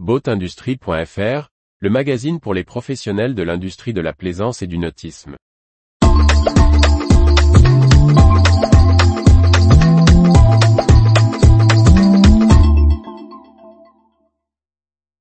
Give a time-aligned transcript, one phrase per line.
[0.00, 5.36] Boatindustrie.fr, le magazine pour les professionnels de l'industrie de la plaisance et du nautisme.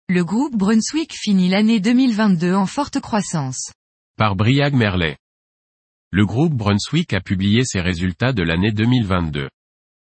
[0.09, 3.71] Le groupe Brunswick finit l'année 2022 en forte croissance.
[4.17, 5.17] Par Briag Merlet.
[6.09, 9.49] Le groupe Brunswick a publié ses résultats de l'année 2022.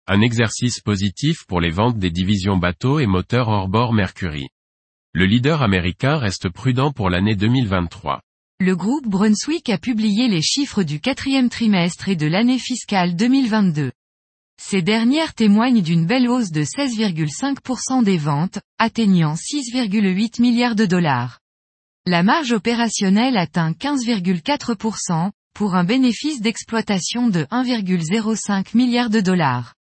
[0.06, 4.48] Un exercice positif pour les ventes des divisions bateaux et moteurs hors-bord Mercury.
[5.16, 8.20] Le leader américain reste prudent pour l'année 2023.
[8.58, 13.92] Le groupe Brunswick a publié les chiffres du quatrième trimestre et de l'année fiscale 2022.
[14.60, 21.38] Ces dernières témoignent d'une belle hausse de 16,5% des ventes, atteignant 6,8 milliards de dollars.
[22.06, 29.74] La marge opérationnelle atteint 15,4%, pour un bénéfice d'exploitation de 1,05 milliard de dollars.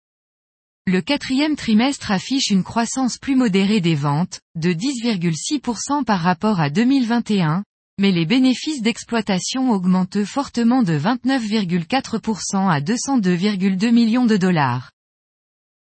[0.88, 6.72] Le quatrième trimestre affiche une croissance plus modérée des ventes, de 10,6% par rapport à
[6.72, 7.64] 2021,
[8.00, 14.92] mais les bénéfices d'exploitation augmentent fortement de 29,4% à 202,2 millions de dollars.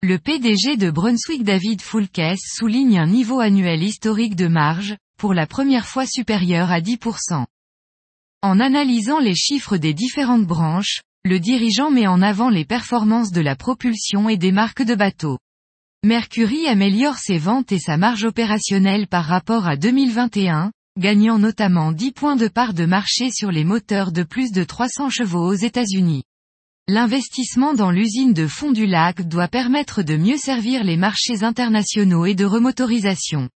[0.03, 5.47] Le PDG de Brunswick David Foulkes souligne un niveau annuel historique de marge, pour la
[5.47, 7.45] première fois supérieur à 10%.
[8.41, 13.41] En analysant les chiffres des différentes branches, le dirigeant met en avant les performances de
[13.41, 15.39] la propulsion et des marques de bateaux.
[16.05, 22.13] Mercury améliore ses ventes et sa marge opérationnelle par rapport à 2021, gagnant notamment 10
[22.13, 26.23] points de part de marché sur les moteurs de plus de 300 chevaux aux États-Unis.
[26.87, 32.25] L'investissement dans l'usine de Fond du Lac doit permettre de mieux servir les marchés internationaux
[32.25, 33.49] et de remotorisation.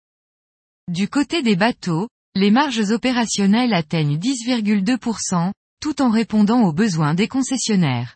[0.92, 7.28] Du côté des bateaux, les marges opérationnelles atteignent 10,2%, tout en répondant aux besoins des
[7.28, 8.16] concessionnaires.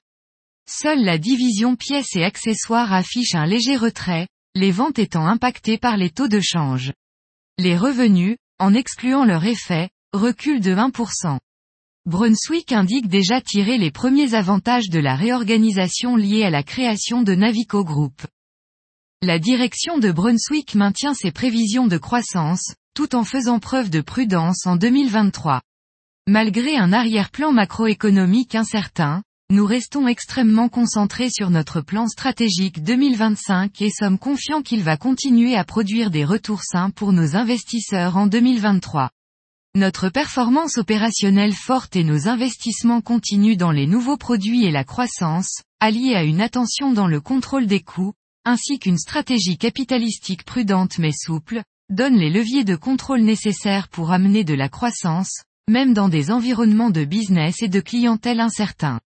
[0.70, 5.98] Seule la division pièces et accessoires affiche un léger retrait, les ventes étant impactées par
[5.98, 6.94] les taux de change.
[7.58, 11.40] Les revenus, en excluant leur effet, reculent de 1%.
[12.06, 17.34] Brunswick indique déjà tirer les premiers avantages de la réorganisation liée à la création de
[17.34, 18.22] Navico Group.
[19.22, 24.68] La direction de Brunswick maintient ses prévisions de croissance, tout en faisant preuve de prudence
[24.68, 25.62] en 2023.
[26.30, 33.90] Malgré un arrière-plan macroéconomique incertain, nous restons extrêmement concentrés sur notre plan stratégique 2025 et
[33.90, 39.10] sommes confiants qu'il va continuer à produire des retours sains pour nos investisseurs en 2023.
[39.76, 45.62] Notre performance opérationnelle forte et nos investissements continus dans les nouveaux produits et la croissance,
[45.82, 48.14] alliés à une attention dans le contrôle des coûts,
[48.46, 54.46] ainsi qu'une stratégie capitalistique prudente mais souple, donnent les leviers de contrôle nécessaires pour amener
[54.46, 59.00] de la croissance, même dans des environnements de business et de clientèle incertains.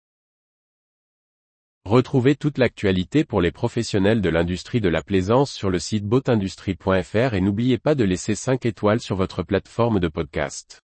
[1.85, 7.35] Retrouvez toute l'actualité pour les professionnels de l'industrie de la plaisance sur le site boatindustrie.fr
[7.35, 10.81] et n'oubliez pas de laisser 5 étoiles sur votre plateforme de podcast.